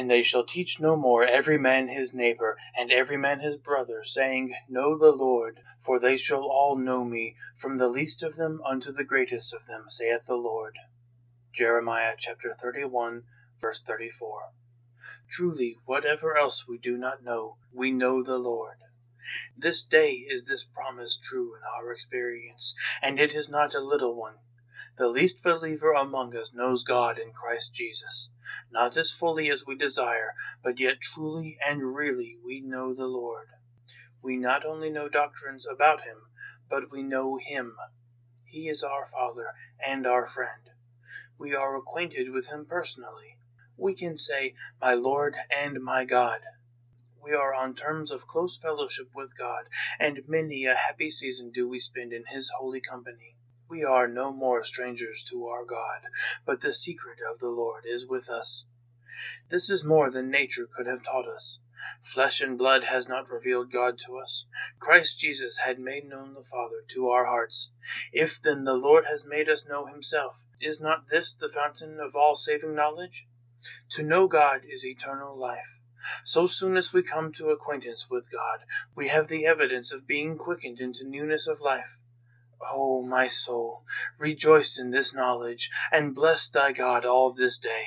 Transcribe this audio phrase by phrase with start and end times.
[0.00, 4.04] And they shall teach no more every man his neighbor, and every man his brother,
[4.04, 8.62] saying, Know the Lord: for they shall all know me, from the least of them
[8.64, 10.78] unto the greatest of them, saith the Lord.
[11.52, 13.24] Jeremiah chapter 31,
[13.58, 14.52] verse 34.
[15.28, 18.76] Truly, whatever else we do not know, we know the Lord.
[19.56, 22.72] This day is this promise true in our experience,
[23.02, 24.38] and it is not a little one.
[24.96, 28.30] The least believer among us knows God in Christ Jesus,
[28.70, 33.48] not as fully as we desire, but yet truly and really we know the Lord.
[34.22, 36.28] We not only know doctrines about Him,
[36.68, 37.76] but we know Him.
[38.44, 40.70] He is our Father and our friend.
[41.38, 43.36] We are acquainted with Him personally.
[43.76, 46.40] We can say, My Lord and my God.
[47.20, 49.68] We are on terms of close fellowship with God,
[49.98, 53.34] and many a happy season do we spend in His holy company.
[53.70, 56.00] We are no more strangers to our God,
[56.46, 58.64] but the secret of the Lord is with us.
[59.50, 61.58] This is more than nature could have taught us.
[62.02, 64.46] Flesh and blood has not revealed God to us.
[64.78, 67.70] Christ Jesus had made known the Father to our hearts.
[68.10, 72.16] If then the Lord has made us know himself, is not this the fountain of
[72.16, 73.26] all saving knowledge?
[73.90, 75.78] To know God is eternal life.
[76.24, 80.38] So soon as we come to acquaintance with God, we have the evidence of being
[80.38, 81.98] quickened into newness of life.
[82.72, 83.84] O my soul,
[84.18, 87.84] rejoice in this knowledge, and bless thy God all this day.